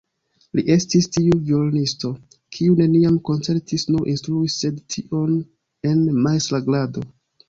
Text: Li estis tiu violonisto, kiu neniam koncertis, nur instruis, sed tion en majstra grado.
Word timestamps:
Li 0.59 0.61
estis 0.75 1.07
tiu 1.15 1.33
violonisto, 1.49 2.09
kiu 2.57 2.77
neniam 2.79 3.19
koncertis, 3.29 3.85
nur 3.97 4.07
instruis, 4.13 4.55
sed 4.63 4.79
tion 4.95 5.37
en 5.91 6.01
majstra 6.29 6.61
grado. 6.71 7.05